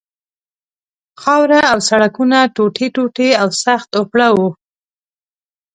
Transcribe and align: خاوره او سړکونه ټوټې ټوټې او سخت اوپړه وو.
خاوره 1.21 1.61
او 1.71 1.77
سړکونه 1.89 2.37
ټوټې 2.55 2.87
ټوټې 2.95 3.29
او 3.41 3.47
سخت 3.63 3.89
اوپړه 3.99 4.27
وو. 4.35 4.49